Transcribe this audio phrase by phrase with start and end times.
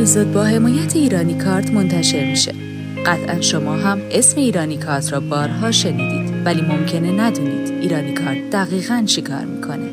[0.00, 2.54] اپیزود با حمایت ایرانی کارت منتشر میشه
[3.06, 9.02] قطعا شما هم اسم ایرانی کارت را بارها شنیدید ولی ممکنه ندونید ایرانی کارت دقیقا
[9.06, 9.90] چیکار می‌کنه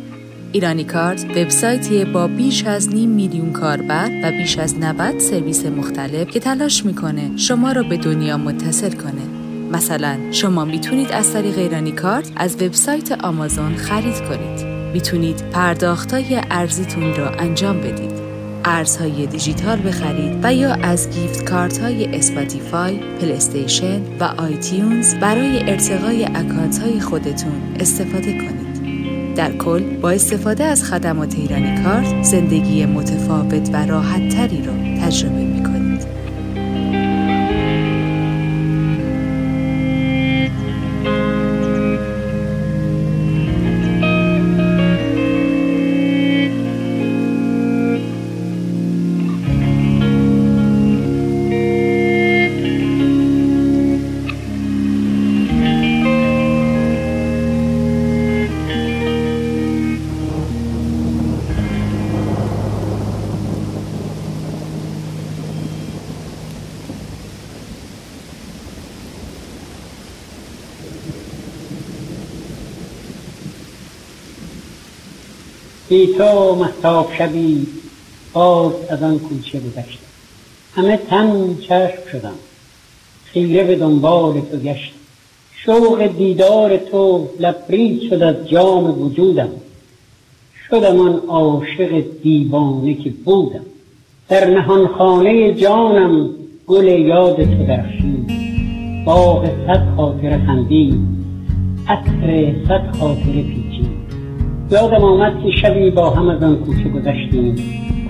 [0.52, 6.28] ایرانی کارت وبسایتیه با بیش از نیم میلیون کاربر و بیش از 90 سرویس مختلف
[6.28, 9.24] که تلاش می‌کنه شما را به دنیا متصل کنه.
[9.72, 14.66] مثلا شما می‌تونید از طریق ایرانی کارت از وبسایت آمازون خرید کنید.
[14.94, 18.27] می‌تونید پرداختای ارزیتون را انجام بدید.
[18.68, 26.26] ارزهای دیجیتال بخرید و یا از gift card های Spotify، PlayStation و iTunes برای ارتقای
[26.26, 29.36] اکانت های خودتون استفاده کنید.
[29.36, 34.74] در کل با استفاده از خدمات ایرانی کارت زندگی متفاوت و راحت تری رو
[35.06, 35.47] تجربه
[75.90, 77.68] بی تو محتاب شبی
[78.34, 80.06] باز از آن کوچه گذشتم.
[80.76, 82.34] همه تن چشم شدم.
[83.26, 84.96] خیره به دنبال تو گشتم.
[85.52, 89.50] شوق دیدار تو لبریز شد از جام وجودم.
[90.70, 93.66] شدم آن عاشق دیوانه که بودم.
[94.30, 96.30] در نهانخانه جانم
[96.68, 98.28] گل یاد تو درخشید
[99.06, 101.00] باغ صد خاطر خندید.
[101.88, 103.67] عطر صد خاطر پیچید
[104.72, 107.56] یادم آمد که شبی با هم از آن کوچه گذشتیم.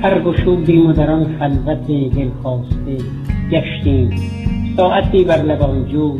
[0.02, 2.98] پر گشودیم و در آن خلوت دلخواسته
[3.52, 4.10] گشتیم.
[4.78, 6.18] ساعتی بر لبان جو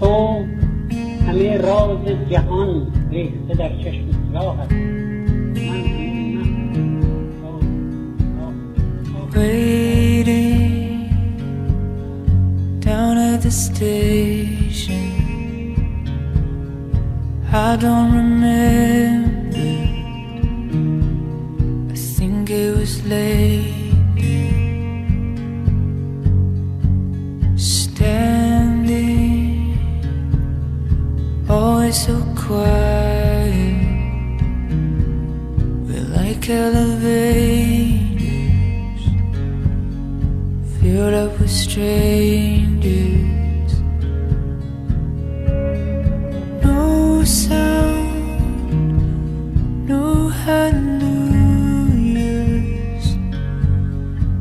[0.00, 0.44] تو
[1.26, 1.98] همه راز
[2.30, 4.72] جهان ریخته در چشم سیاهت
[9.36, 11.10] Waiting
[12.80, 15.25] down at the station.
[17.52, 19.58] I don't remember.
[21.92, 23.74] I think it was late.
[27.56, 28.98] Standing,
[31.48, 33.76] always so quiet.
[35.86, 37.92] We're like elevators,
[40.80, 43.35] filled up with strangers.
[49.88, 51.16] No hallelujahs.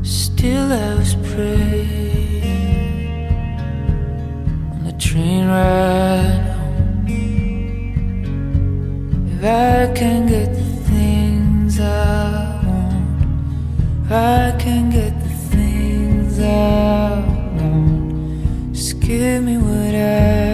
[0.03, 2.45] Still, I was praying
[4.71, 7.05] on the train ride home.
[9.31, 17.19] If I can get the things I want, I can get the things I
[17.55, 20.44] want, just give me what I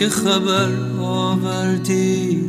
[0.00, 2.44] که خبر آوردی.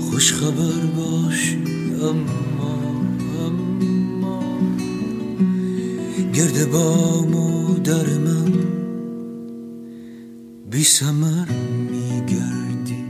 [0.00, 1.58] خوش خبر باشی
[2.02, 2.78] اما
[3.46, 4.42] اما.
[6.34, 8.52] گرد با مادر من
[10.70, 11.48] بی سمر
[11.90, 13.04] میگردی.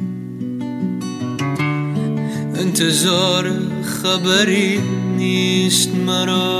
[2.54, 3.52] انتظار
[3.82, 4.80] خبری
[5.16, 6.53] نیست مرا.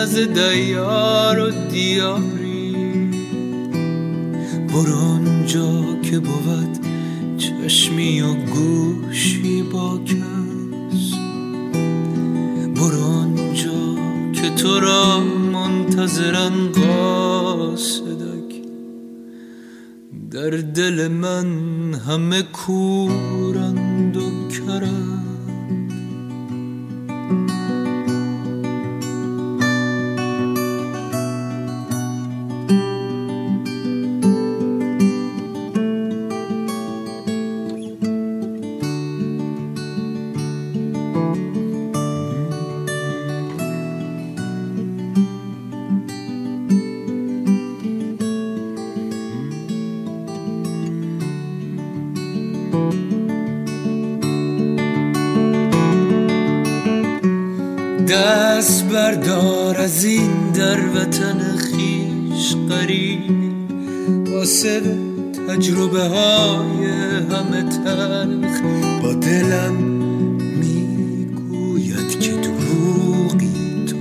[0.00, 2.76] نه دیار و دیاری.
[4.68, 6.78] برو آنجا که بود
[7.38, 11.14] چشمی و گوشی با کس.
[12.76, 13.96] برو آنجا
[14.32, 15.20] که تو را
[15.52, 18.54] منتظرن قاصدک
[20.30, 21.46] در دل من
[21.94, 25.19] همه کورند و کرند.
[64.40, 64.80] واسه
[65.48, 66.86] تجربه های
[67.30, 68.60] همه تلخ
[69.02, 69.74] با دلم
[70.60, 73.96] می‌گوید که دروغی تو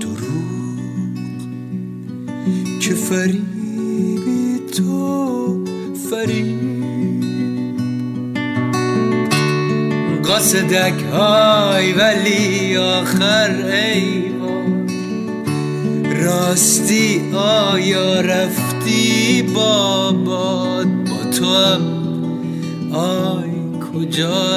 [0.00, 0.78] دروغ.
[2.80, 5.64] که فریبی تو
[6.10, 6.60] فریب.
[10.24, 14.09] قصدک های ولی آخر ای
[24.20, 24.49] کجا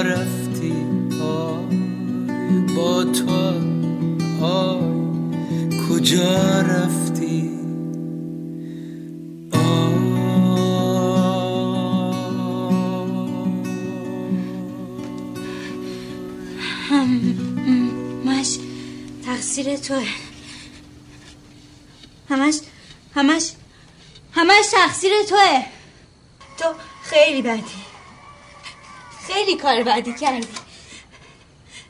[29.64, 30.48] کار بدی کردی.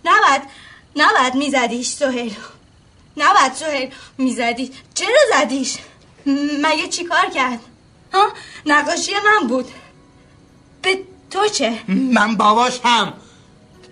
[0.05, 0.41] نباید
[0.95, 2.35] نباید میزدیش سهیل.
[3.17, 4.71] نباید سهیل می‌زدی.
[4.93, 5.77] چرا زدیش؟
[6.63, 7.59] مگه چی کار کرد؟
[8.13, 8.29] ها؟
[8.65, 9.67] نقاشی من بود.
[10.81, 10.99] به
[11.31, 13.13] تو چه؟ من باباش هم.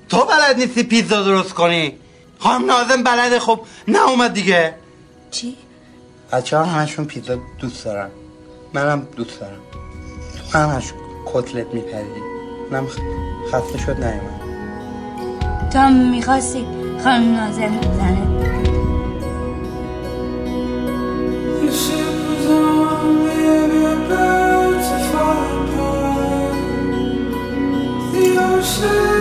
[0.09, 1.97] تو بلد نیستی پیزا درست کنی.
[2.39, 3.39] خانم نازم بلده.
[3.39, 4.75] خب نه اومد دیگه.
[5.31, 5.57] چی؟
[6.31, 8.11] بچه ها همشون پیزا دوست دارن.
[8.73, 9.61] منم دوست دارم.
[10.51, 10.93] تو همش
[11.25, 12.30] کتلت میپریدی
[12.71, 12.87] نم
[13.51, 14.41] خسته شد نیومد.
[15.75, 16.65] هم می‌خواستی
[17.03, 18.27] خانم نازم بزنه؟
[28.13, 29.20] The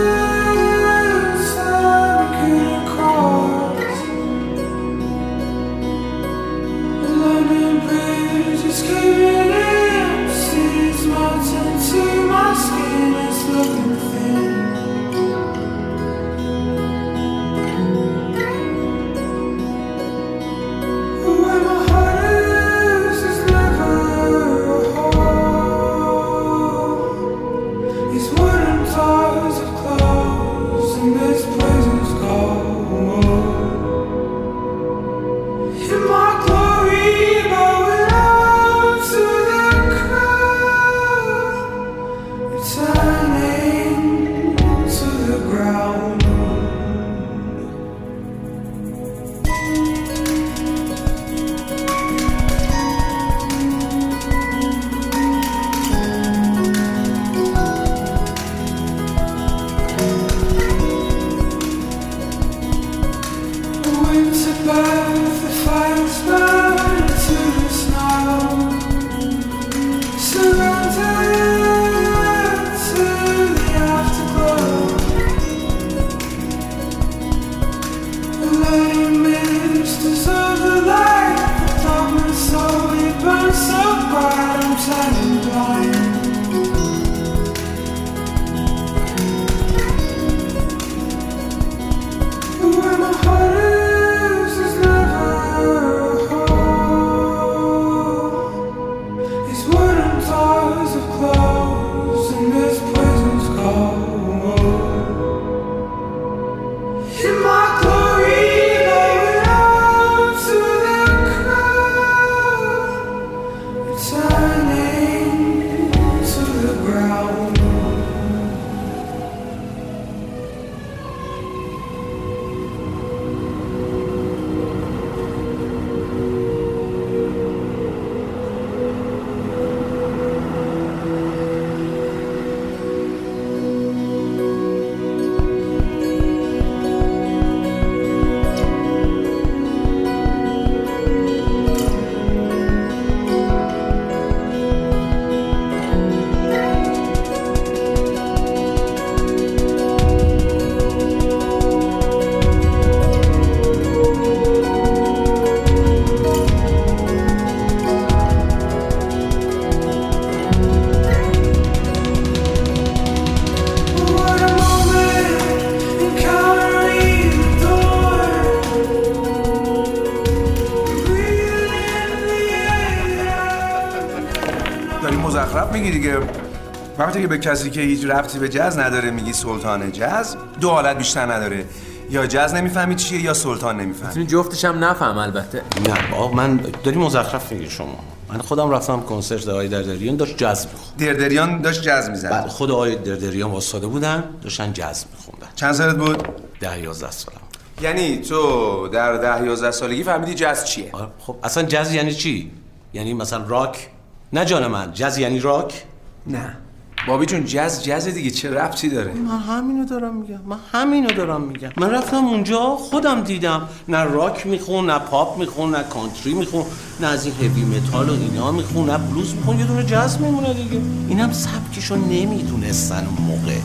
[177.01, 180.97] وقتی که به کسی که هیچ ربطی به جز نداره میگی سلطان جز دو حالت
[180.97, 181.65] بیشتر نداره.
[182.09, 184.07] یا جز نمی‌فهمی چیه یا سلطان نمی‌فهمی.
[184.07, 185.61] می‌تونی جفتش هم نفهم البته.
[185.87, 187.99] نه بابا من داری مزخرف میگی شما.
[188.29, 190.97] من خودم رفتم کنسرت آقای دردریان داشت جاز می‌خوند.
[190.99, 192.29] دردریان داشت جز می‌زد.
[192.29, 195.47] بعد خود آقای دردریان واسطه بودن داشتن جاز میخوندن.
[195.55, 196.27] چند سالت بود؟
[196.59, 197.37] ده یازده سالم.
[197.81, 202.51] یعنی تو در ده یازده سالگی فهمیدی جز چیه؟ آره، خب اصلا جاز یعنی چی؟
[202.93, 203.89] یعنی مثلا راک؟
[204.33, 205.83] نه جان من جاز یعنی راک؟
[206.27, 206.57] نه.
[207.07, 211.41] بابا جون جاز جازه دیگه چه ربطی داره؟ من همینو دارم میگم من همینو دارم
[211.41, 211.69] میگم.
[211.77, 213.61] من رفتم اونجا خودم دیدم.
[213.87, 216.65] نه راک میخون نه پاپ میخون نه کانتری میخون
[216.99, 220.53] نه از این heavy metal و اینا میخون نه بلوز میخون یه دونه جاز میمونه
[220.53, 220.81] دیگه.
[221.09, 223.57] اینم سبکشو نمی‌دونستن اون موقع.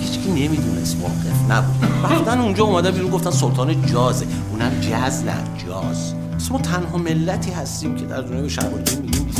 [0.00, 4.26] هیچکی نمی‌دونست واقف نبود رفتن اونجا اومدن بیرون گفتن سلطان جازه.
[4.50, 6.14] اونم جاز نه جاز.
[6.50, 9.30] ما تنها ملتی هستیم که در دنیای شرقی میگیم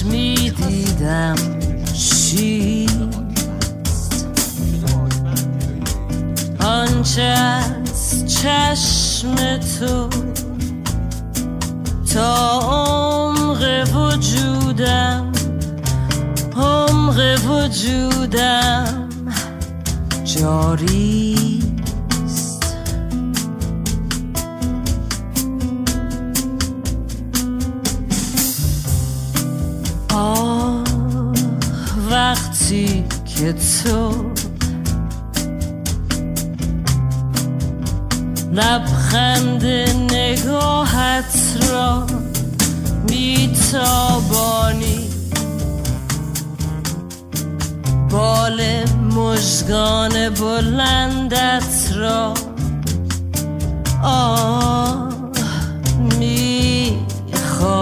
[0.00, 1.34] کاش می‌دیدم
[1.92, 3.00] چیست
[6.60, 10.08] آنچه از چشم تو
[12.14, 13.62] تا عمق
[13.94, 15.32] وجودم
[16.56, 19.08] عمق وجودم
[20.24, 21.60] جاری
[32.10, 33.04] وقتی
[33.36, 34.24] که تو
[38.52, 39.64] لبخند
[40.12, 42.06] نگاهت را
[43.08, 44.30] میتابانی
[48.10, 48.60] بال
[49.14, 52.34] مژگان بلندت را
[54.02, 55.08] آه
[57.30, 57.80] میخوابانی.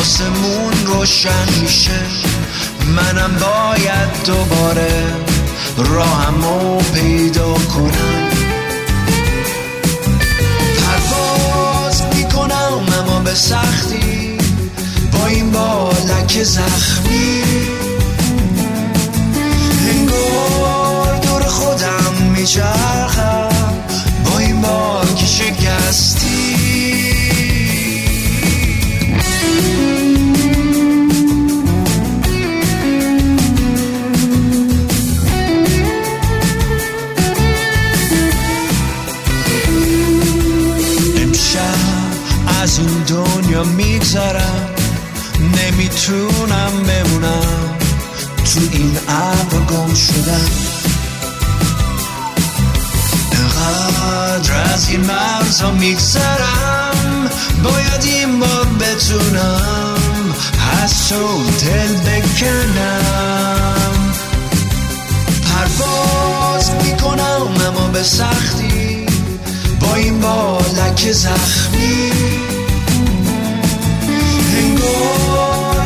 [0.00, 2.00] آسمون روشن میشه.
[2.86, 5.04] منم باید دوباره
[5.76, 8.30] راهمو پیدا کنم.
[10.78, 14.38] پرواز می‌کنم اما به سختی
[15.12, 17.42] با این بالک زخمی.
[19.90, 23.48] انگار دور خودم میچرخم.
[24.24, 26.19] با این باک شکستی امشب
[43.60, 44.68] دنیا میگذرم.
[45.38, 47.76] نمی‌تونم بمونم.
[48.44, 50.50] تو این ابر گم شدم.
[53.32, 57.30] انقدر از این مرزا میگذرم.
[57.64, 60.34] باید این بار بتونم
[60.82, 63.74] از تو دل بکنم.
[65.44, 69.06] پرواز می‌کنم اما به سختی.
[69.80, 72.10] با این بالک زخمی.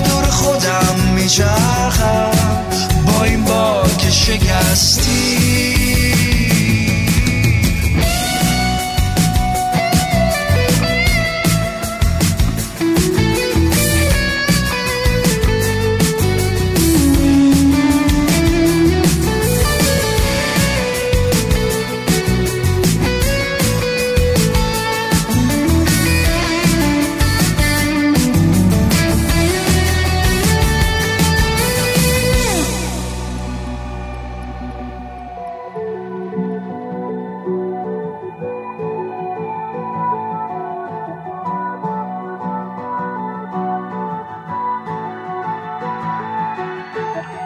[0.09, 2.31] دور خودم میچرخم.
[3.07, 5.55] با این باک شکستی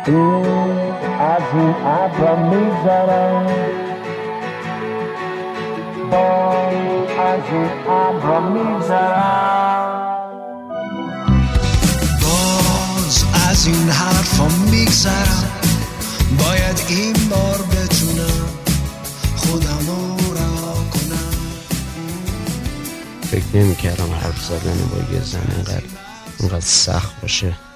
[0.08, 3.46] از این ابر میگذرم
[6.10, 6.68] با
[7.18, 10.08] از این ابر میگذرم
[12.22, 15.50] باز از این حرفا میگذرم.
[16.38, 18.48] باید این بار بتونم
[19.36, 19.86] خودم
[20.34, 21.32] را کنم.
[23.30, 25.84] فکر نمی کردم حرف زدن با یه زن انقدر
[26.40, 27.67] انقدر سخت باشه.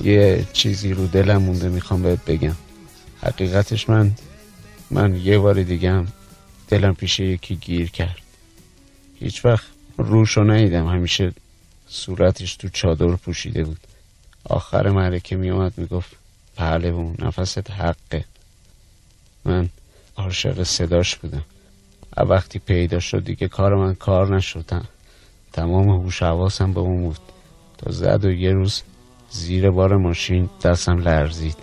[0.00, 2.56] یه چیزی رو دلم مونده می‌خوام بهت بگم.
[3.22, 4.12] حقیقتش من
[4.90, 6.04] من یه بار دیگه
[6.68, 8.18] دلم پیش یکی گیر کرد.
[9.20, 9.66] هیچ وقت
[9.98, 10.86] روشو ندیدم.
[10.86, 11.32] همیشه
[11.88, 13.80] صورتش تو چادر پوشیده بود.
[14.44, 16.16] آخر معرکه میومد می‌گفت
[16.56, 18.24] پهلوون نفست حقه.
[19.44, 19.68] من
[20.16, 21.44] عاشق صداش بودم.
[22.16, 24.84] وقتی پیدا شد دیگه کار من کار نشد.
[25.52, 27.18] تمام هوش حواسم به اون بود.
[27.78, 28.82] تا زد و یه روز
[29.30, 31.56] زیر بار ماشین دستم لرزید.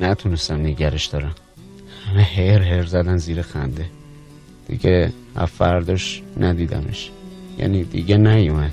[0.00, 1.34] نتونستم نگرش دارم.
[2.08, 3.86] همه هر هر زدن زیر خنده.
[4.68, 5.12] دیگه
[5.58, 7.10] فرداش ندیدمش.
[7.58, 8.72] یعنی دیگه نیومد.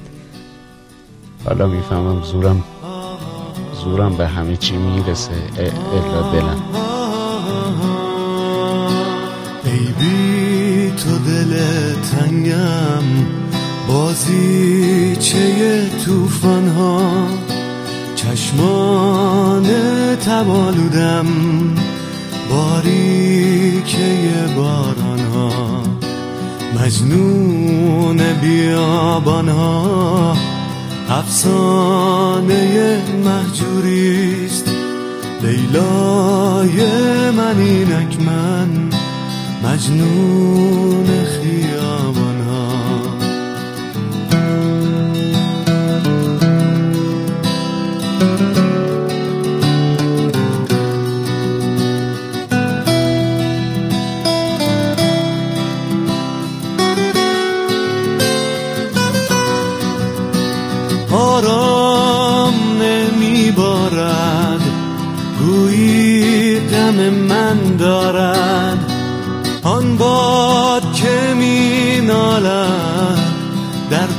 [1.45, 2.63] حالا می‌فهمم زورم
[3.83, 5.31] زورم به همه چی می‌رسه.
[5.93, 6.61] الا دلم.
[9.63, 11.53] ای بی تو دل
[12.11, 13.03] تنگم.
[13.87, 17.27] بازی چه توفان ها
[18.23, 19.65] چشمان
[20.15, 21.25] تبالودم
[22.49, 24.07] باریکه
[24.55, 25.83] باران ها
[26.79, 30.37] مجنون بیابان ها
[31.09, 34.67] افسانه محجوریست.
[35.41, 36.85] لیلای
[37.31, 38.69] من اینک من.
[39.63, 42.10] مجنون خیابان.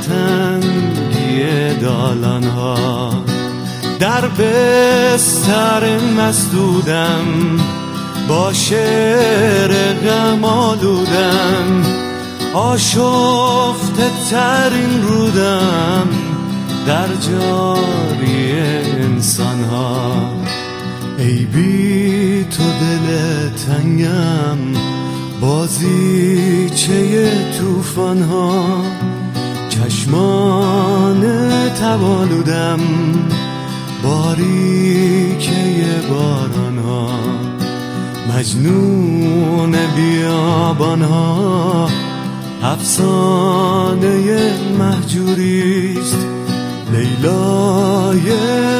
[0.07, 3.13] تنگی دالان ها
[3.99, 7.25] در بستر مسدودم
[8.27, 11.83] با شعر غم آلودم.
[12.53, 16.07] آشفته ترین رودم
[16.87, 18.51] در جاری
[19.01, 20.15] انسان ها
[21.17, 24.57] ای بی تو دل تنگم
[25.41, 28.63] بازی چه توفان ها
[30.03, 31.21] چشمان
[31.69, 32.79] تولدم
[34.03, 35.53] باریکه
[36.09, 37.09] باران ها
[38.29, 41.89] مجنون بیابان ها
[42.63, 46.17] افسانه محجوریست.
[46.91, 48.31] لیلای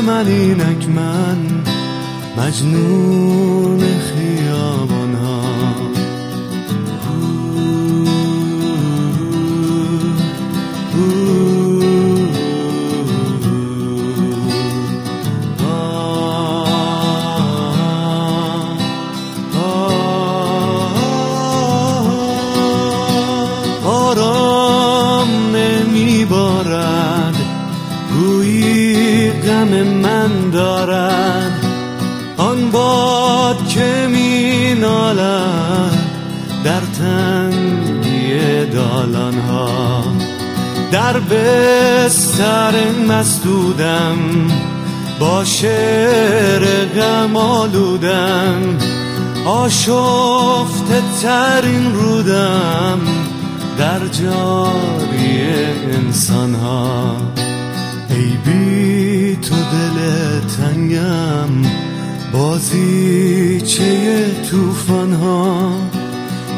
[0.08, 1.38] من اینک من
[2.38, 3.80] مجنون
[29.84, 31.66] من دارد
[32.38, 36.00] آن باد که می نالد
[36.64, 40.04] در تنگی دالان ها
[40.92, 42.74] در بستر
[43.08, 44.18] مسدودم
[45.20, 48.78] با شعر غم آلودم.
[51.24, 53.00] ترین رودم
[53.78, 55.42] در جاری
[55.94, 57.16] انسان ها
[58.10, 59.98] ای بی تو دل
[60.58, 61.50] تنگم.
[62.34, 65.72] بازیچه توفان ها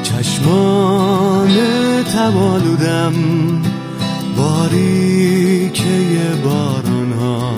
[0.03, 1.57] چشمان
[2.03, 3.13] تبالودم.
[4.37, 5.99] باریکه
[6.43, 7.51] باران ها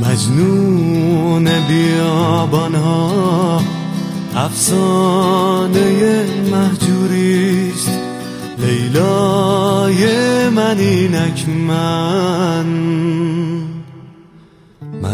[0.00, 3.60] مجنون بیابان ها
[4.36, 7.90] افسانه محجوریست.
[8.58, 10.04] لیلای
[10.48, 12.64] من اینک من.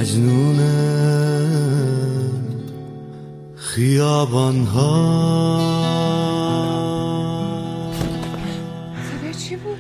[0.01, 0.59] مجنون
[3.57, 5.61] خیابان ها
[9.11, 9.79] صدای چی بود؟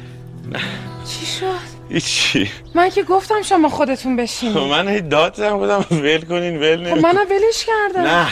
[1.08, 1.44] چی شد؟
[1.88, 2.50] هیچی.
[2.74, 4.56] من که گفتم شما خودتون بشینید.
[4.58, 5.84] من هی داد زدم بودم.
[5.90, 8.00] ول کنین ول خب نمی منم ولش کردم.
[8.00, 8.28] نه.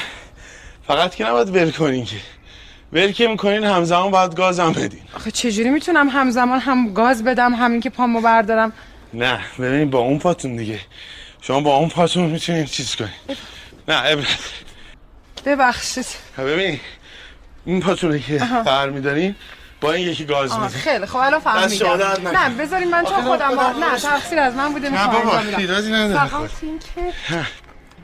[0.87, 2.17] فقط که نباید ول کنین که.
[2.93, 5.01] ول که می‌کنین همزمان باید گازم بدین.
[5.17, 8.73] آخه چجوری می‌تونم همزمان هم گاز بدم همین که پامو بردارم؟
[9.15, 10.81] نه ببینین با اون پاتون دیگه.
[11.41, 13.11] شما با اون پاتون می‌تونین چیز کنین
[13.89, 14.39] نه عبرت
[15.45, 16.07] ببخشید
[16.39, 16.81] ببین
[17.67, 18.39] این پاتونه که.
[18.65, 19.35] فر میدارین
[19.81, 22.29] با این یکی گاز میدین خیلی خب الان فهمیدم.
[22.29, 23.73] نه بذارین من چون خودم با...
[23.73, 23.99] نه.
[23.99, 25.39] تقصیر از من بوده نه بابا،.
[25.39, 26.29] ایرادی نداره.
[26.29, 27.13] فقط این که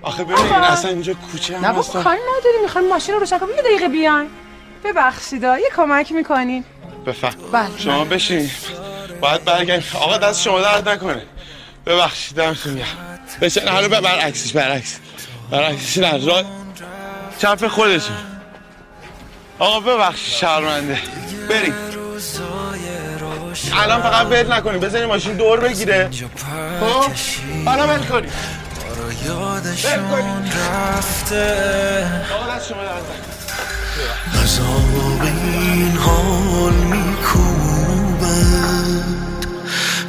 [0.03, 0.53] آخه ببین.
[0.53, 2.03] اصلا اینجا کوچه هم نه بابا.
[2.03, 4.31] کاری نداری می‌خوایم ماشین رو روشن کنیم یه دقیقه بیاین
[4.85, 6.65] ببخشیدا یه کمک می‌کنین
[7.07, 7.79] بفهم بله.
[7.79, 8.51] شما بشین
[9.21, 11.23] باید برگردیم آقا دست شما درد نکنه
[11.87, 14.97] ببخشید دمتون گرم بشین حالا بر- برعکسش برعکس.
[15.51, 16.45] برعکسش نه را
[17.39, 18.17] چپ خودتون
[19.59, 20.99] آقا ببخشید شرمنده.
[21.49, 21.75] بریم.
[23.73, 26.11] الان فقط ول نکنیم بزنیم ماشین دور بگیره.
[26.81, 27.11] خب؟
[27.69, 28.31] حالا ول کنیم.
[29.27, 32.07] یادشون رفته.
[34.45, 38.25] عذاب این حال میکوبد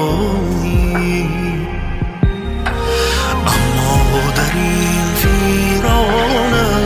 [3.47, 6.81] اما در این ویرانم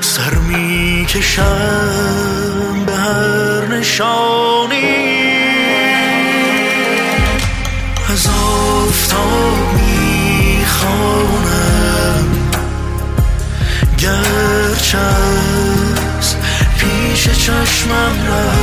[0.00, 1.44] سر می‌کشم
[2.86, 5.02] به هر نشانی.
[8.12, 10.78] از آفتاب می‌خوانم.
[13.98, 14.98] گرچه
[16.18, 16.36] از
[16.78, 18.61] پیش چشمم رفت.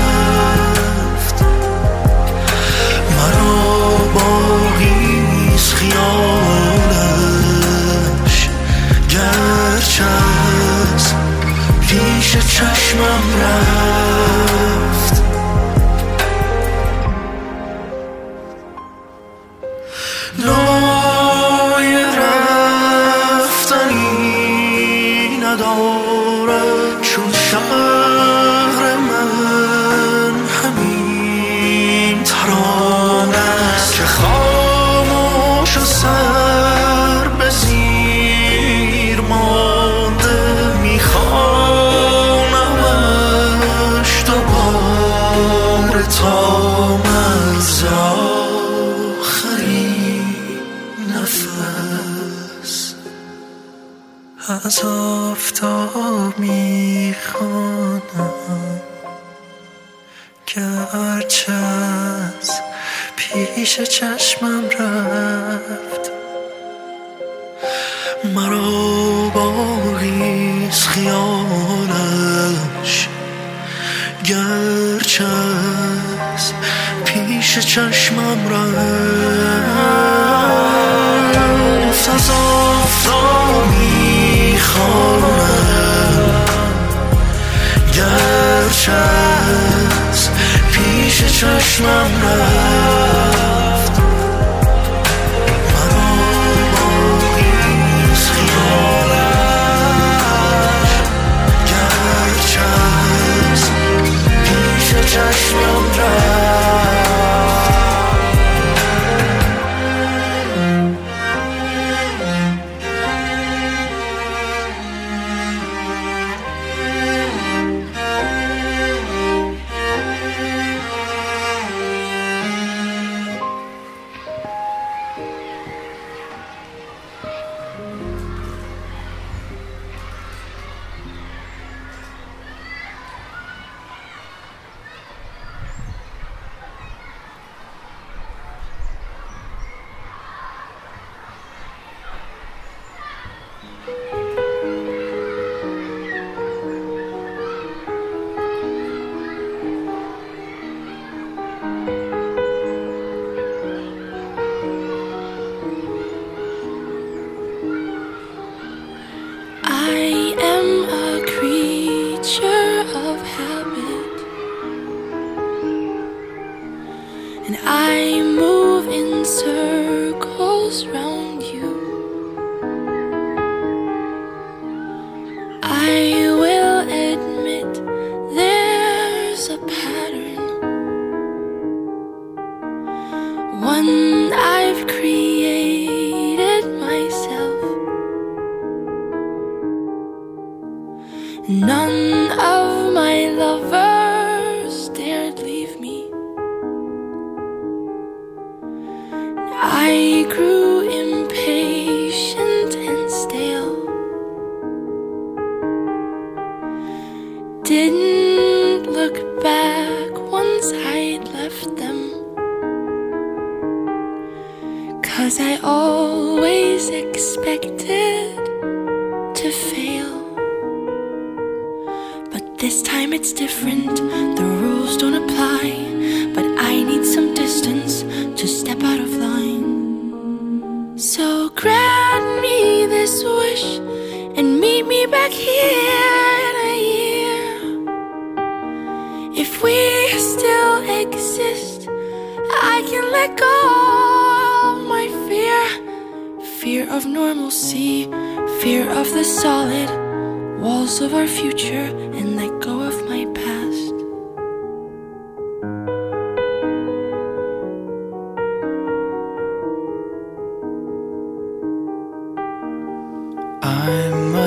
[12.20, 13.89] پیش چشمم رفت.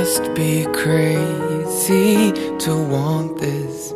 [0.03, 3.93] Must be crazy to want this.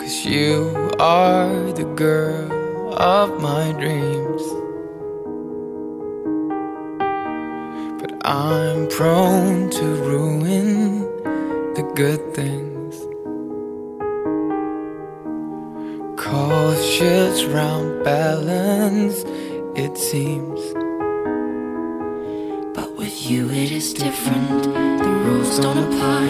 [0.00, 4.42] Cause you are the girl of my dreams.
[8.00, 11.00] But I'm prone to ruin
[11.74, 12.94] the good things.
[16.16, 19.24] Cautious round balance,
[19.76, 20.81] it seems.
[23.32, 24.62] You it is different.
[24.74, 26.26] The rules don't apply.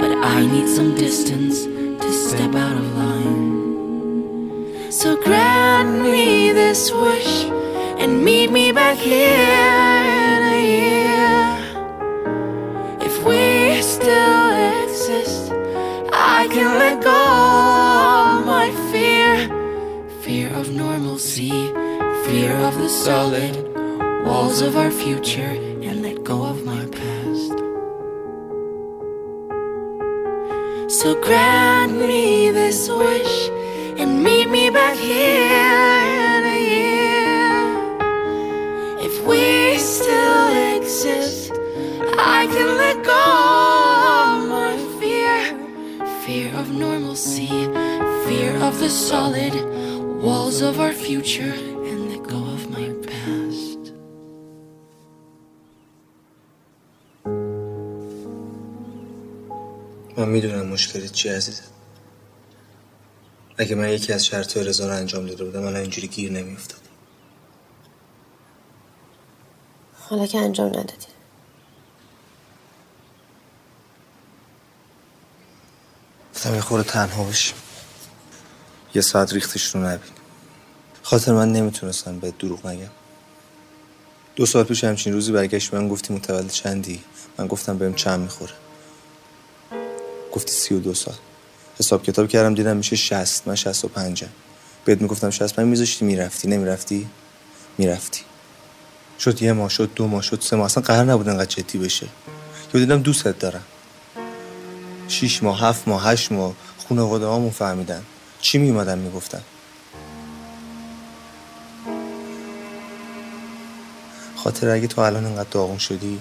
[0.00, 4.90] But I need some distance to step out of line.
[4.90, 7.44] So grant me this wish
[8.00, 9.18] and meet me back here
[10.34, 11.44] in a year.
[13.08, 15.52] If we still exist,
[16.14, 17.22] I can let go
[18.38, 19.50] of my fear.
[20.22, 21.50] Fear of normalcy,
[22.24, 23.54] fear of the solid
[24.24, 25.71] walls of our future,
[60.72, 61.62] مشکلت چی عزیزم؟
[63.58, 66.82] اگه من یکی از شرط رضا رو انجام داده بودم من اینجوری گیر نمیافتادم.
[70.00, 71.06] حالا که انجام ندادی.
[76.34, 77.56] گفتم یه خورده تنها باشیم
[78.94, 80.14] یه ساعت ریختش رو نبینیم.
[81.02, 82.90] خاطر من نمی‌تونستم به دروغ نگم.
[84.36, 87.04] دو سال پیش همچین روزی برگشت من گفتی متولد چندی؟
[87.38, 88.52] من گفتم بهم چند می‌خوره.
[90.32, 91.14] گفتی سی و دو سال.
[91.78, 94.28] حساب کتاب کردم دیدم میشه شست من شست و پنجم
[94.84, 97.08] بهت می‌گفتم شست من میذاشتی می‌رفتی نمی‌رفتی؟
[97.78, 98.20] می‌رفتی.
[99.18, 100.66] شد یه ماه شد دو ماه شد سه ماه.
[100.66, 102.06] اصلا قرار نبود انقدر جدی بشه.
[102.74, 103.64] یا دیدم دوستت دارم.
[105.08, 106.54] شیش ماه هفت ماه هشت ماه.
[106.88, 108.02] خانواده هامون فهمیدن.
[108.40, 109.42] چی میومدن می‌گفتن؟
[114.36, 116.20] خاطر اگه تو الان انقدر داغون شدی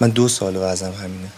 [0.00, 1.28] من دو سال وضعم همینه.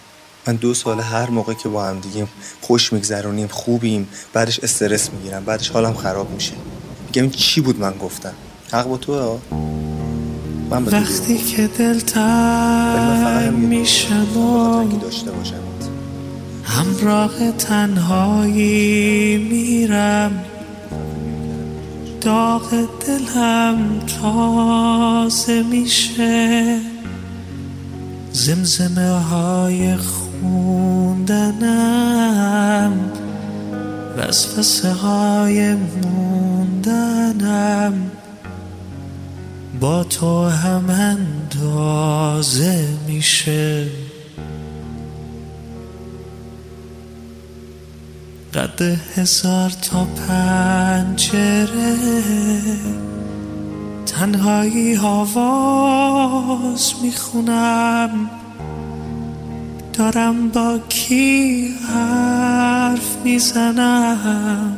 [0.47, 2.27] من دو سال هر موقع که با هم دیگه
[2.61, 6.53] خوش میگذرونیم خوبیم بعدش استرس می‌گیرم بعدش حالم خراب میشه.
[7.05, 8.33] میگم چی بود من گفتم؟
[8.71, 9.39] حق با تو
[10.69, 15.55] من وقتی که دل تنگ میشم و داشته باشم.
[16.63, 20.43] همراه تنهایی میرم.
[22.21, 26.79] داغ دلم تازه میشه.
[28.31, 29.93] زمزمه های
[30.41, 32.31] خوندنم
[34.17, 37.31] وسوسه های موندنم
[39.79, 43.87] با تو هم اندازه میشه.
[48.53, 48.81] قد
[49.15, 51.97] هزار تا پنجره
[54.05, 55.33] تنهایی آواز
[57.03, 58.29] می‌خونم.
[60.01, 64.77] دارم با کی حرف می‌زنم؟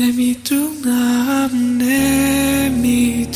[0.00, 3.30] نمی‌دونم نمی‌دونم.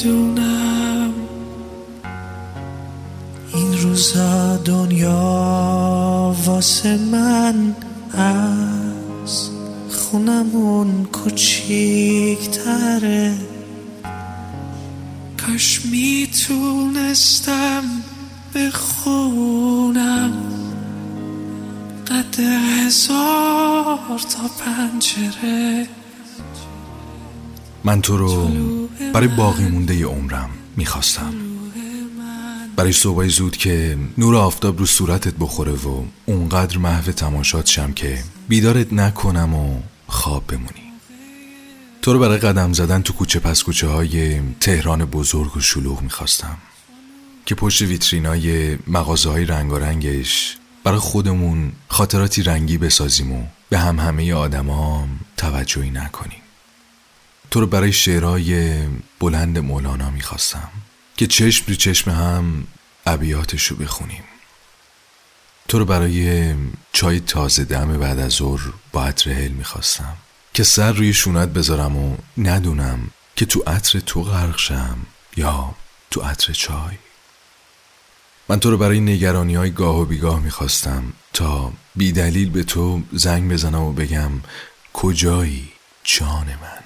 [3.55, 7.75] این روزا دنیا واسه من
[8.13, 9.51] از
[9.91, 12.55] خونمون کوچیکتره.
[15.47, 17.83] کاش می‌تونستم
[18.55, 20.33] بخونم
[22.07, 25.89] قد هزار تا پنجره.
[27.85, 28.51] من تو رو
[29.15, 31.35] برای باقی مونده عمرم می‌خواستم.
[32.77, 38.25] برای صبحای زود که نور آفتاب رو صورتت بخوره و اونقدر محو تماشات شم که
[38.49, 40.93] بیدارت نکنم و خواب بمونی.
[42.03, 46.57] تو رو برای قدم زدن تو کوچه پس کوچه های تهران بزرگ و شلوغ می‌خواستم.
[47.47, 54.35] که پشت ویترینای مغازه های رنگارنگش برای خودمون خاطراتی رنگی بسازیم و به هم همه
[54.35, 56.43] آدمام توجهی نکنیم.
[57.51, 58.79] تو رو برای شعرهای
[59.21, 60.69] بلند مولانا می‌خواستم
[61.17, 62.67] که چشم رو چشم هم
[63.07, 64.25] ابیاتش رو بخونیم.
[65.69, 66.55] تو رو برای
[66.93, 68.61] چای تازه دم بعد از ظهر
[68.93, 70.17] با عطر هل می‌خواستم
[70.55, 74.99] که سر روی شونت بذارم و ندونم که تو عطر تو غرق شم
[75.37, 75.75] یا
[76.11, 76.99] تو عطر چای.
[78.49, 83.03] من تو رو برای نگرانی های گاه و بیگاه می‌خواستم تا بی دلیل به تو
[83.13, 84.31] زنگ بزنم و بگم
[84.93, 85.69] کجایی
[86.05, 86.85] جان من؟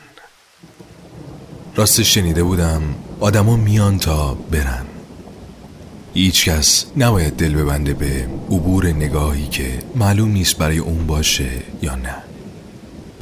[1.76, 2.82] راستش شنیده بودم
[3.20, 4.86] آدما میان تا برن.
[6.14, 11.50] هیچ کس نباید دل ببنده به عبور نگاهی که معلوم نیست برای اون باشه
[11.82, 12.14] یا نه.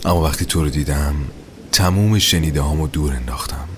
[0.05, 1.15] اما وقتی تو رو دیدم
[1.73, 3.69] تموم شنیده هامو دور انداختم.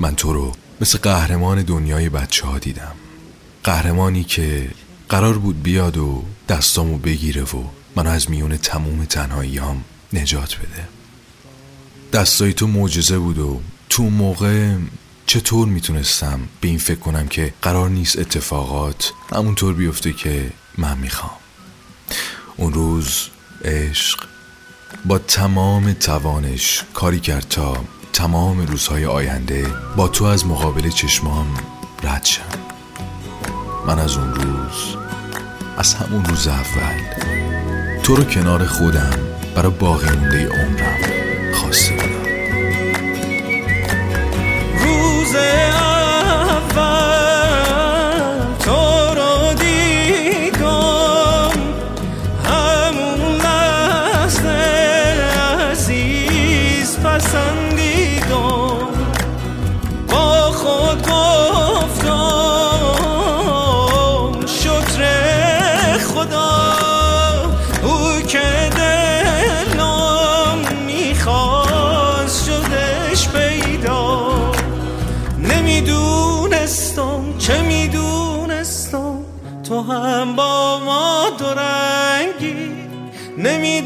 [0.00, 2.92] من تو رو مثل قهرمان دنیای بچه ها دیدم.
[3.64, 4.70] قهرمانی که
[5.08, 7.64] قرار بود بیاد و دستامو بگیره و
[7.96, 10.88] منو از میون تموم تنهاییام نجات بده.
[12.12, 14.74] دستای تو معجزه بود و تو موقع
[15.26, 21.36] چطور می‌تونستم به این فکر کنم که قرار نیست اتفاقات همونطور بیفته که من می‌خوام؟
[22.56, 23.28] اون روز
[23.64, 24.24] عشق
[25.04, 31.54] با تمام توانش کاری کرد تا تمام روزهای آینده با تو از مقابل چشمام
[32.02, 32.79] رد شم.
[33.86, 34.96] من از اون روز
[35.76, 37.00] از همون روز اول
[38.02, 39.18] تو رو کنار خودم
[39.54, 40.98] برای باقی مونده عمرم
[41.54, 42.20] خواسته بودم
[44.78, 45.36] روز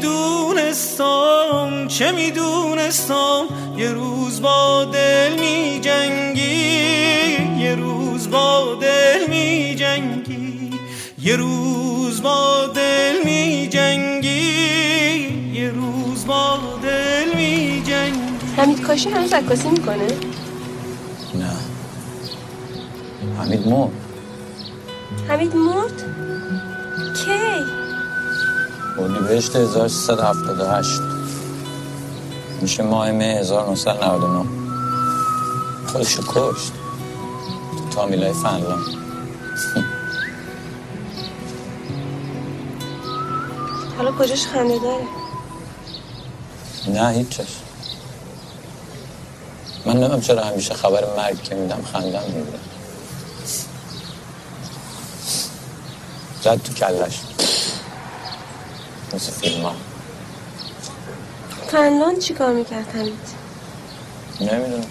[0.05, 3.45] نمی‌دونستم چه می‌دونستم؟
[3.77, 10.71] یه روز با دل می جنگی یه روز با دل می جنگی
[11.21, 14.29] یه روز با دل می جنگی
[15.53, 20.07] یه روز با دل می جنگی حمید کاشی هنوز عکاسی می‌کنه؟
[21.35, 21.51] نه.
[23.39, 23.91] حمید مرد.
[25.27, 26.03] حمید مرد؟
[28.99, 31.01] اردیبهشت 1378
[32.61, 34.45] میشه ماه مه 1999
[35.87, 36.71] خودشو کشت.
[37.77, 38.85] تو تامیلای فنلان
[43.97, 45.03] حالا کجاش خنده داره؟
[46.87, 47.47] نه هیچش
[49.85, 52.59] من نمیم چرا همیشه خبر مرگ که میدم خندم می‌گیره.
[56.43, 57.34] زد تو کلش.
[59.15, 59.71] مثل فیلم ها
[61.67, 63.13] فنلان چی کار می‌کرد حمید؟
[64.41, 64.83] نمی‌دونم.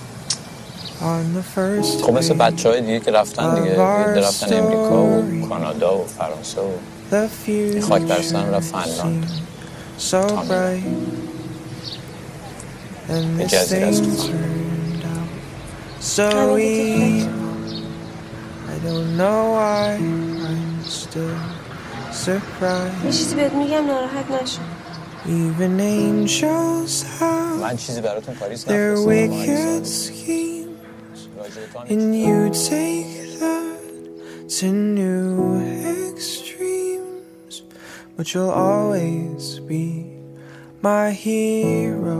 [1.00, 4.56] On the first خب مثل بچه های دیگه که رفتن دیگه of our یه رفتن
[4.58, 6.70] امریکا و کانادا و فرانسه و
[7.10, 9.30] the این خاک برسن رفت فنلاند
[9.98, 10.84] so bright.
[13.08, 14.26] And یه this جزیره است thing تو خاک.
[14.26, 15.28] turned out
[16.16, 17.34] so evil.
[18.72, 19.84] I don't know why
[20.48, 21.53] I'm still
[22.23, 24.61] یه surprised چیزی بهت میگم ناراحت نشو
[25.25, 31.19] even angels have من چیزی براتون پاریس their نفرستادم wicked schemes
[31.89, 33.79] and you take that
[34.59, 34.65] to
[34.97, 35.59] new
[36.13, 37.55] extremes
[38.17, 39.85] but you'll always be
[40.81, 42.19] my hero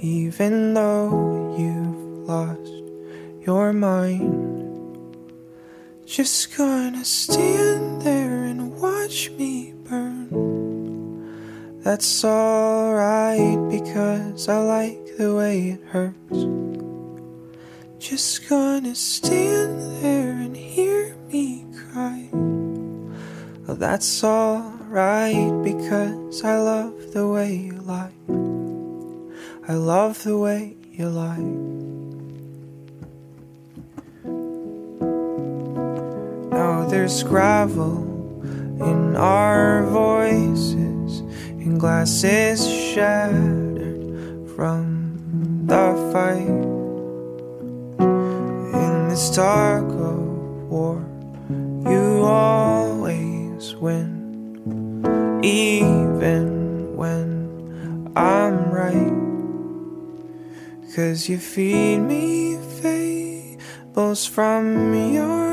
[0.00, 1.10] even though
[1.58, 2.72] you've lost
[3.46, 4.51] your mind
[6.13, 10.29] just gonna stand there and watch me burn
[11.81, 16.45] that's alright because I like the way it hurts.
[17.97, 22.29] Just gonna stand there and hear me cry.
[22.31, 28.13] Well, that's alright because I love the way you lie.
[29.67, 31.92] I love the way you lie.
[36.93, 37.97] There's gravel
[38.79, 41.21] in our voices
[41.57, 43.97] and glasses shattered
[44.55, 46.61] from the fight.
[48.83, 50.21] In this tug of
[50.69, 51.03] war,
[51.89, 59.17] you always win, even when I'm right.
[60.95, 65.52] Cause you feed me fables from your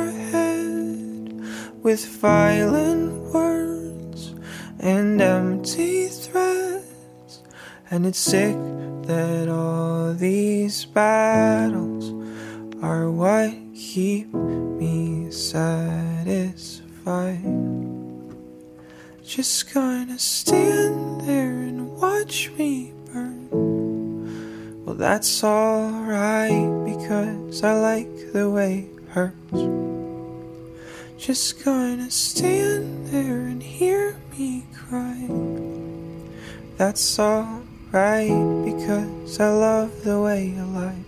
[1.83, 4.35] with violent words
[4.78, 7.43] and empty threats.
[7.91, 8.57] And it's sick
[9.07, 12.12] that all these battles
[12.83, 16.81] are what keep me satisfied.
[19.24, 24.85] Just gonna stand there and watch me burn.
[24.85, 29.99] Well, that's alright because I like the way it hurts.
[31.21, 35.29] Just gonna stand there and hear me cry.
[36.79, 41.05] That's alright because I love the way you lie.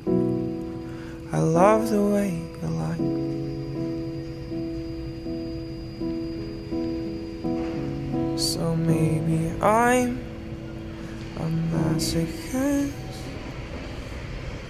[1.33, 2.29] I love the way
[2.61, 2.99] you lie.
[8.37, 10.21] So maybe I'm
[11.39, 12.93] a masochist.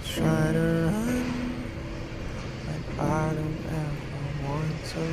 [0.07, 1.25] Try to run,
[2.65, 3.62] but I don't
[4.93, 5.05] سلام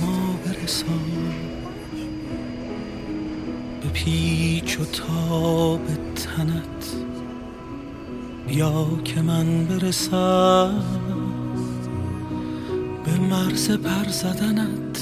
[0.00, 1.32] ما برسان.
[3.82, 6.86] به پیچ و تاب تنت.
[8.46, 11.11] بیا که من برسم.
[13.32, 14.98] مرز پر زدنت.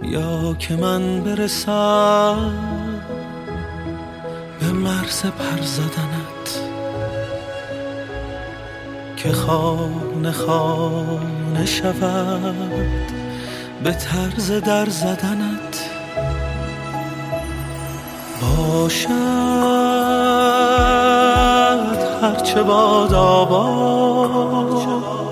[0.00, 2.52] بیا که من برسم
[4.60, 6.60] به مرز پر زدنت.
[9.16, 13.12] که خانه خانه شود
[13.84, 15.90] به طرز در زدنت.
[18.40, 19.08] باشد
[22.22, 25.23] هرچه باد آباد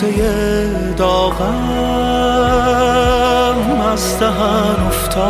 [0.00, 1.60] بوسه داغم
[3.92, 5.20] از دهن افتاد.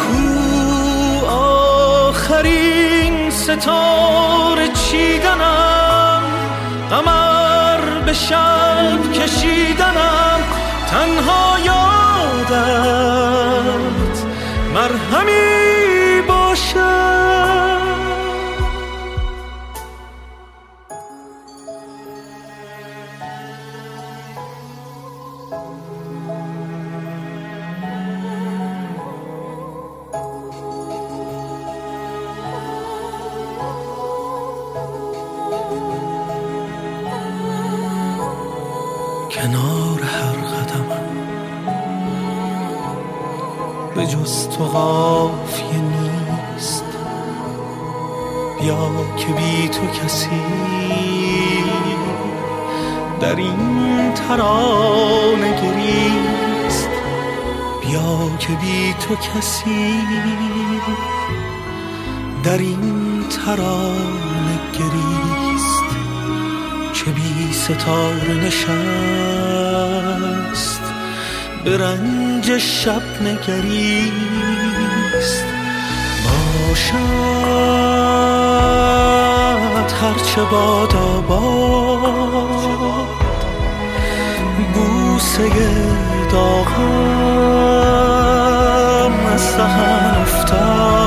[0.00, 1.26] کو
[2.06, 6.22] آخرین ستاره چیدنم؟
[6.90, 10.40] قمر به شب کشیدنم.
[10.90, 12.54] تنها یادت
[14.74, 15.63] مرهمی
[44.64, 46.84] قافیه نیست.
[48.60, 50.44] بیا که بی تو کسی
[53.20, 56.88] در این ترانه گریست.
[57.80, 60.00] بیا که بی تو کسی
[62.44, 65.34] در این ترانه گریست.
[66.94, 68.74] که بی ستاره نشست.
[71.64, 74.64] به رنج شب نگریست.
[76.68, 77.14] باشد
[80.02, 82.04] هرچه باد آباد.
[84.74, 85.50] بوسه
[86.32, 86.84] داغم
[89.34, 91.03] از دهن افتاد.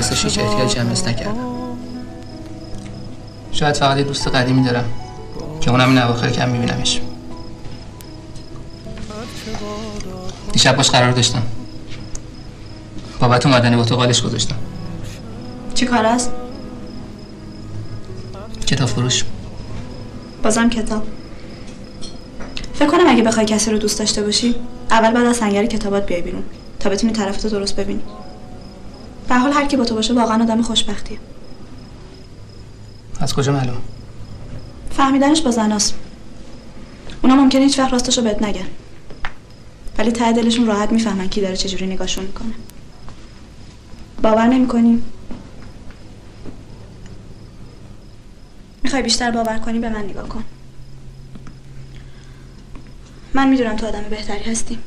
[0.00, 1.36] راستش هیچ احتیاجی هم حس نکردم.
[3.52, 4.84] شاید فقط یه دوست قدیمی دارم
[5.60, 7.00] که اونم این اواخر کم میبینمش.
[10.52, 11.42] دیشب باش قرار داشتم.
[13.20, 14.56] بابت اومدنی با تو قالش گذاشتم.
[15.74, 16.30] چی کار است؟
[18.66, 19.24] کتاب فروش.
[20.42, 21.02] بازم کتاب.
[22.74, 24.54] فکر کنم اگه بخوای کسی رو دوست داشته باشی
[24.90, 26.42] اول بعد از سنگر کتابات بیای بیرون
[26.80, 28.02] تا بتونی طرفتو درست ببینی.
[29.52, 31.18] حال هر کی با تو باشه واقعا آدم خوشبختیه.
[33.20, 33.82] از کجا معلوم
[34.90, 35.94] فهمیدنش با زناست
[37.22, 38.66] اونا ممکنه هیچ وقت راستشو بهت نگن.
[39.98, 42.52] ولی ته دلشون راحت می‌فهمن کی داره چجوری نگاهشون می‌کنه.
[44.22, 45.02] باور نمی‌کنی؟
[48.82, 50.44] می‌خوای بیشتر باور کنی به من نگاه کن.
[53.34, 54.78] من می‌دونم تو آدم بهتری هستی.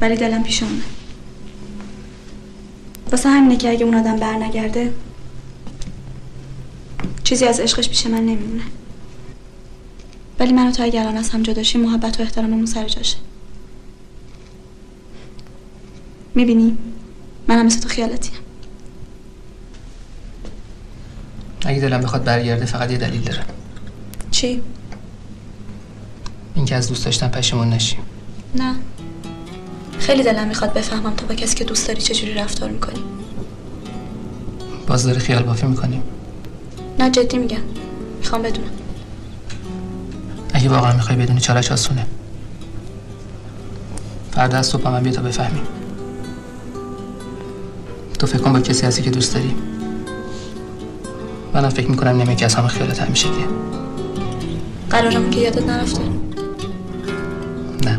[0.00, 0.82] ولی دلم پیش اونه
[3.10, 4.92] واسه همینه که اگه اون آدم بر نگرده
[7.24, 8.62] چیزی از عشقش پیش من نمیمونه.
[10.38, 13.16] ولی من و تو اگر از هم جدا شیم محبت و احتراممون سر جاشه.
[16.34, 16.78] می‌بینی؟
[17.48, 18.32] منم مثل تو خیالتیم
[21.66, 23.44] اگه دلم بخواد برگرده فقط یه دلیل داره
[24.30, 24.62] چی؟
[26.54, 27.96] اینکه از دوست داشتن پشیمون نشی
[28.54, 28.74] نه.
[30.00, 33.00] خیلی دلم می‌خواد بفهمم تو با کسی که دوست داری چجوری رفتار می‌کنی.
[34.86, 36.02] باز داری خیال بافی می‌کنیم
[36.98, 37.58] نه جدی میگم.
[38.18, 38.70] می‌خوام بدونم.
[40.54, 42.06] اگه واقعا می‌خوای بدونی چالش آسونه.
[44.32, 45.60] فردا از صبح با من بیا تا بفهمی.
[48.18, 49.54] تو فکر کن با کسی هستی که دوست داری.
[51.54, 53.46] منم فکر می‌کنم نمی که از همه خیالت همیشه دیه
[54.90, 56.02] قرارمون که یادت نرفته.
[57.84, 57.98] نه.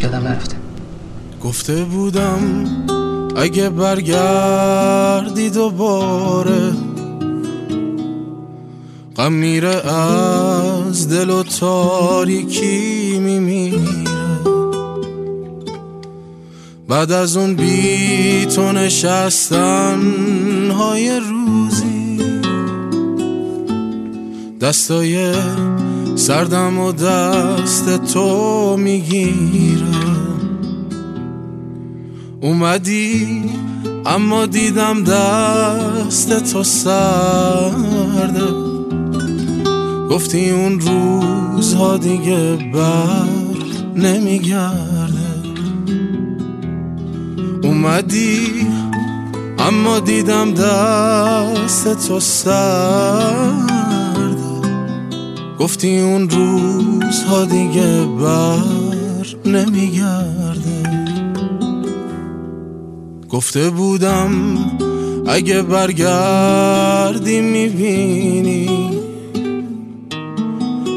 [0.00, 0.56] یادم نرفته.
[1.44, 2.64] گفته بودم
[3.36, 6.72] اگه برگردی دوباره
[9.16, 13.80] غم میره از دل و تاریکی میمیره.
[16.88, 20.00] بعد از اون بی تو نشستن
[20.70, 22.20] های روزی.
[24.60, 25.34] دستای
[26.16, 29.86] سردم و دست تو می‌گیره
[32.46, 33.44] اومدی
[34.06, 38.52] اما دیدم دست تو سرده.
[40.10, 43.28] گفتی اون روزها دیگه بر
[43.96, 45.36] نمیگرده.
[47.62, 48.66] اومدی
[49.58, 53.56] اما دیدم دست تو سرده.
[55.58, 60.45] گفتی اون روزها دیگه بر نمیگرده.
[63.36, 64.30] گفته بودم
[65.26, 68.90] اگه برگردی می‌بینی.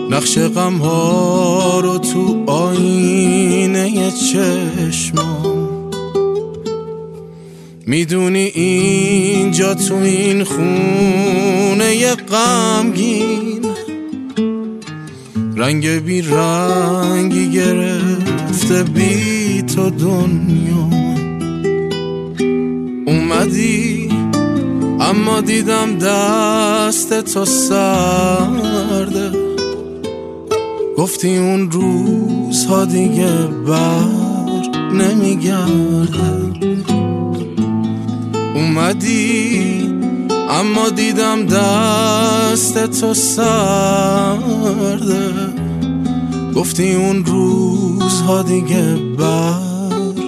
[0.10, 5.70] نقش غم ها رو تو آینه چشمام.
[7.86, 13.66] می‌دونی اینجا تو این خونه غمگین.
[15.56, 21.09] رنگ بی رنگی گرفته بی تو دنیا.
[23.10, 24.10] اومدی
[25.00, 29.32] اما دیدم دست تو سرده.
[30.98, 33.34] گفتی اون روزها دیگه
[33.68, 34.04] بر
[34.94, 36.78] نمیگرده.
[38.56, 39.60] اومدی
[40.50, 44.30] اما دیدم دست تو سرده.
[46.56, 49.54] گفتی اون روزها دیگه بر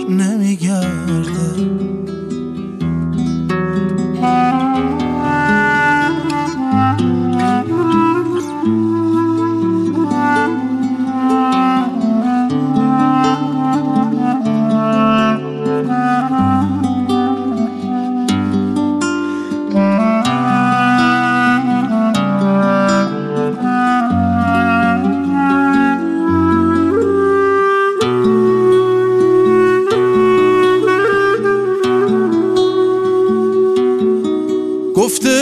[0.09, 0.40] نمیگرده.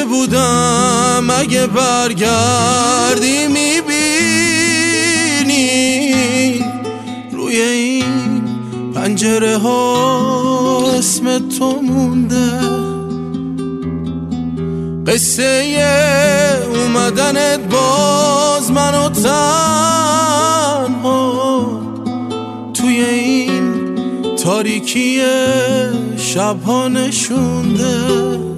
[0.10, 4.00] بودم اگه برگردی می‌بینی.
[7.32, 8.42] روی این
[8.96, 12.60] پنجره ها اسم تو مونده.
[15.08, 15.44] قصه
[16.76, 20.50] اومدنت باز منو تنها.
[22.74, 23.74] توی این
[24.44, 25.22] تاریکی
[26.18, 28.49] شبها نشونده.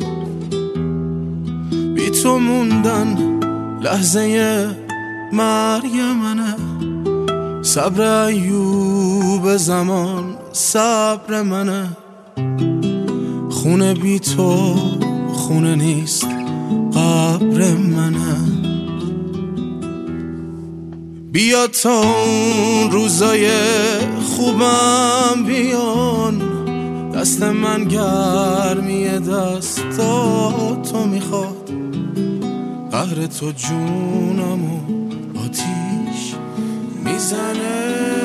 [2.24, 3.40] تو موندن
[3.82, 4.68] لحظه
[5.34, 6.56] مرگ منه.
[7.62, 11.98] صبر ایوب زمان صبر منه.
[13.50, 14.76] خونه بی تو
[15.34, 16.28] خونه نیست
[16.94, 18.38] قبر منه.
[21.32, 23.50] بیا تا اون روزای
[24.30, 26.42] خوبم بیان.
[27.12, 30.52] دست من گرمی دستا
[30.92, 31.51] تو می‌خواد
[32.92, 34.80] قهر تو جونمو
[35.46, 36.36] آتیش
[37.06, 38.21] می‌زنه.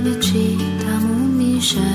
[0.00, 1.90] همه چی تموم میشه.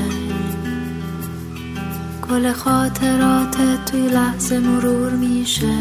[2.30, 5.78] کل خاطرات توی لحظه مرور میشه.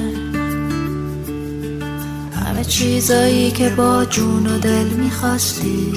[2.45, 5.93] همه چیزایی که با جون و دل می‌خواستی.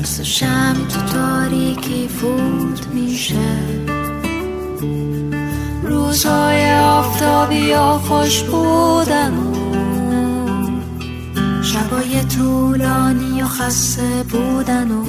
[0.00, 3.56] مثل شم تو تاریکی فوت میشه.
[5.82, 9.30] روزهای آفتابی و خوش بودن
[11.88, 15.04] شبای طولانی و خسته بودن و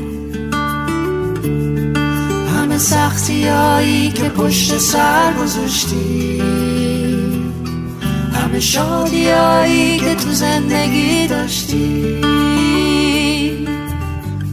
[2.50, 6.42] همه سختیایی که پشت سر گذاشتی.
[8.34, 12.22] همه شادیایی که تو زندگی داشتی.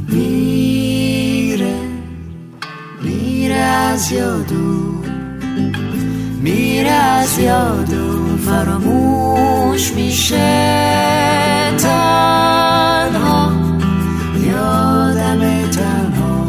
[0.09, 1.75] میره
[3.03, 4.95] میره از یادو.
[6.41, 8.37] میره از یادو.
[8.37, 11.46] فراموش میشه.
[11.77, 13.53] تنها
[14.47, 16.47] یادم تنها.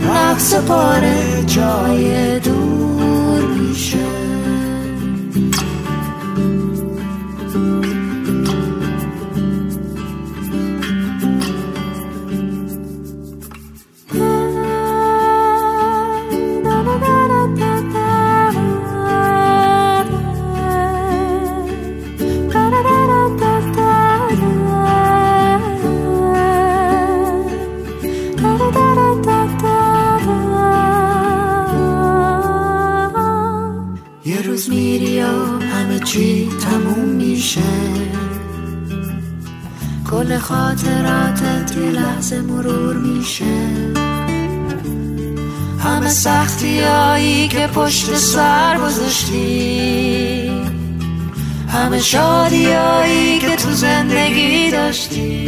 [0.00, 2.81] رقص پاره جای دور
[40.32, 43.44] کل خاطراتت یه لحظه مرور میشه.
[45.84, 50.50] همه سختی هایی که پشت سر گذاشتی.
[51.68, 55.42] همه شادی هایی که تو زندگی داشتی.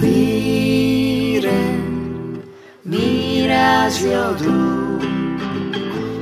[0.00, 1.78] میره
[2.84, 4.98] میره از یادو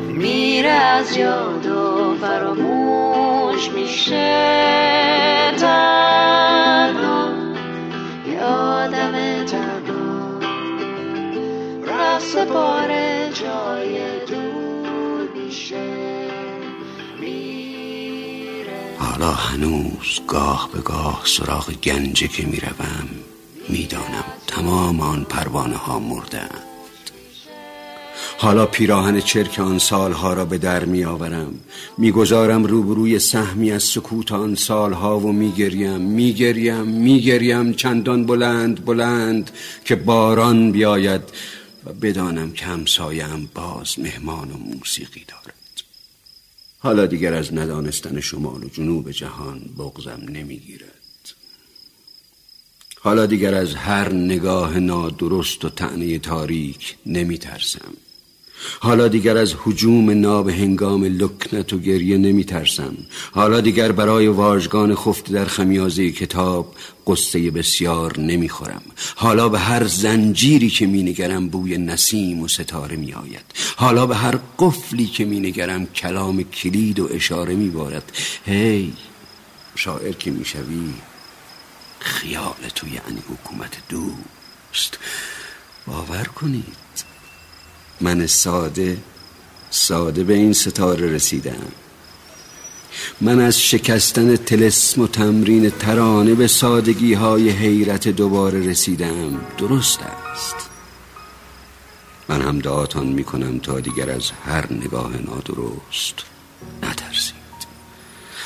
[0.09, 5.08] میره از یادو فراموش میشه.
[12.33, 13.31] سپاره.
[13.35, 16.29] جای دور میشه.
[18.99, 23.09] حالا هنوز گاه به گاه سراغ گنجه که می‌روم
[23.69, 26.63] می‌دانم تمام آن پروانه ها مردند
[28.39, 31.55] حالا پیراهن چرک آن سالها را به در می آورم
[31.99, 39.51] می‌گذارم روبروی سهمی از سکوت آن سالها و میگریم میگریم میگریم چندان بلند بلند
[39.85, 41.23] که باران بیاید.
[41.89, 45.55] و بدانم که همسایم باز مهمان و موسیقی دارد.
[46.79, 50.99] حالا دیگر از ندانستن شمال و جنوب جهان بغزم نمی‌گیرد.
[53.01, 57.93] حالا دیگر از هر نگاه نادرست و تعنی تاریک نمی ترسم
[58.81, 62.97] حالا دیگر از حجوم ناب هنگام لکنت و گریه نمی ترسم
[63.33, 66.75] حالا دیگر برای واژگان خفته در خمیازه کتاب
[67.09, 68.83] قصه بسیار نمی خورم
[69.17, 73.45] حالا به هر زنجیری که می نگرم بوی نسیم و ستاره می آید
[73.77, 78.13] حالا به هر قفلی که می نگرم کلام کلید و اشاره می بارد
[78.47, 78.93] هی
[79.75, 80.93] شاعر که می شوی
[82.01, 84.99] خیال تو یعنی حکومت دوست.
[85.87, 86.65] باور کنید
[88.01, 88.99] من ساده
[89.71, 91.73] ساده به این ستاره رسیدم.
[93.21, 99.41] من از شکستن تلسم و تمرین ترانه به سادگی های حیرت دوباره رسیدم.
[99.59, 100.01] درست
[100.33, 100.57] است.
[102.29, 106.15] من هم دعاتان می کنم تا دیگر از هر نگاه نادرست
[106.83, 107.35] نترسید.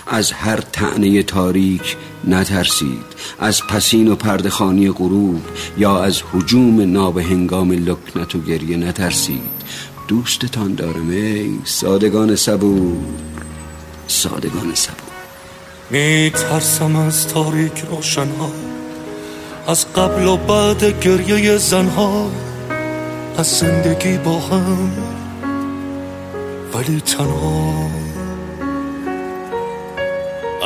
[0.07, 3.05] از هر تعنی تاریک نترسید.
[3.39, 5.43] از پسین و پردخانی غروب
[5.79, 9.63] یا از حجوم ناب هنگام لکنت و گریه نترسید.
[10.09, 13.32] دوستتان دارم ای سادگان صبور.
[14.13, 15.13] سادگان صبور
[15.91, 18.51] می ترسم از تاریک روشنها
[19.67, 22.31] از قبل و بعد گریه زنها
[23.39, 24.93] از زندگی با هم
[26.75, 27.91] ولی تنها.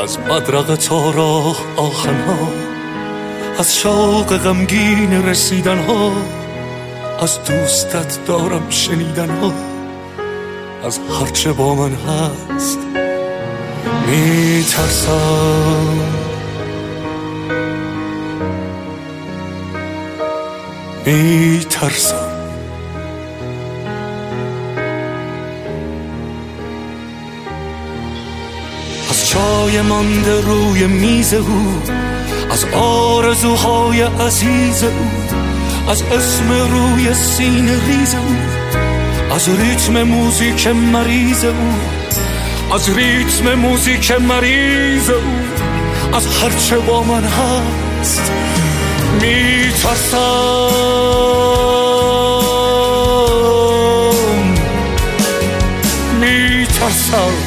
[0.03, 2.49] از مدرق تا راه آخنها
[3.59, 6.13] از شوق غمگین رسیدنها
[7.21, 9.53] از دوستت دارم شنیدنها
[10.85, 13.06] از هرچه با من هست.
[14.07, 15.97] می ترسم
[21.07, 22.15] می ترسم
[29.11, 31.83] از چای مانده روی میز او
[32.51, 35.37] از آرزوهای عزیز او
[35.91, 38.37] از اسم روی سین ریز او
[39.35, 41.96] از ریتم موزیک مریض او.
[42.75, 45.23] از ریتم موزیک مریض او
[46.17, 48.33] از هرچه با من هست.
[49.21, 49.73] می
[56.67, 57.46] ترسم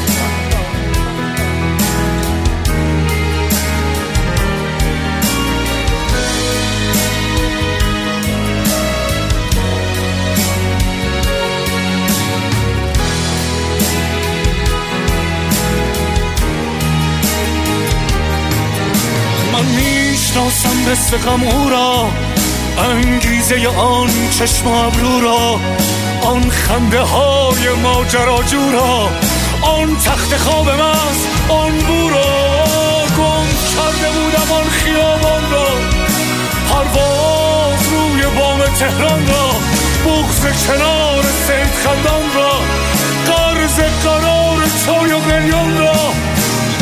[20.40, 22.10] می‌شناسم مثل غم او را
[22.92, 24.10] انگیزه آن
[24.40, 25.60] چشم ابرو را
[26.22, 29.10] آن خنده های ماجراجو را
[29.62, 32.26] آن تخت خواب مست آن بو را
[33.18, 35.68] گم کرده بودم آن خیابان را.
[36.70, 39.50] پرواز روی بام تهران را
[40.06, 42.52] بغز کنار سید خندان را
[43.34, 45.92] قرض قرار چای و قلیان را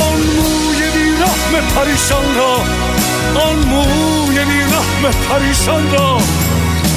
[0.05, 2.86] آن موی بی رحم پریشان را.
[3.35, 6.17] آن موی بی رحم پریشان را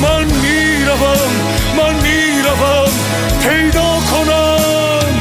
[0.02, 1.32] من می‌روم
[1.76, 2.92] من می‌روم
[3.42, 5.14] پیدا کنم.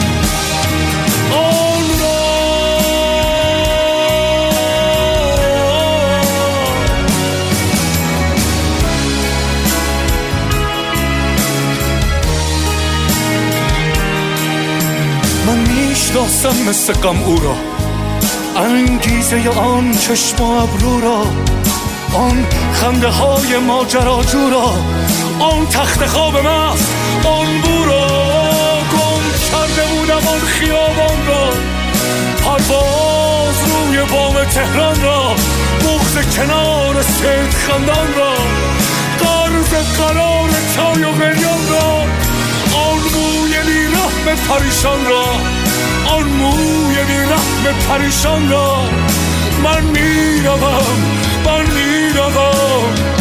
[1.34, 2.20] آن را.
[15.47, 17.68] من می‌شناسم مثل غم او را.
[18.60, 21.26] انگیزه آن چشم و ابرو را
[22.14, 24.74] آن خنده های ماجراجو را
[25.39, 26.93] آن تخت خواب مست
[27.24, 28.07] آن بو را
[28.91, 31.49] گم کرده بودم آن خیابان را.
[32.43, 35.36] پرواز روی بام تهران را
[35.80, 38.34] بغز کنار سید خندان را.
[39.20, 41.91] قرض قرار چای و قلیان را
[42.80, 45.59] آن موی بیرحم پریشان را.
[46.10, 48.82] آن موی بیرحم پریشان را
[49.64, 50.99] من می‌روم
[51.45, 53.18] من می‌روم.